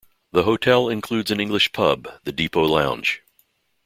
[0.31, 3.21] The hotel includes an English pub, The Depot Lounge.